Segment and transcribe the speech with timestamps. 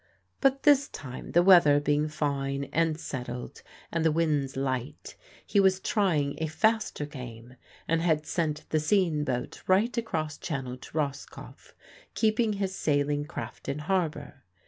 [0.39, 3.61] But this time the weather being fine and settled,
[3.91, 7.55] and the winds light he was trying a faster game,
[7.87, 11.73] and had sent the sean boat right across channel to Roscoff,
[12.15, 14.41] keeping his sailing craft in harbour.